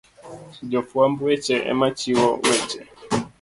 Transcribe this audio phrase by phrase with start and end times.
[0.71, 2.79] Jofwamb weche ema chiwo weche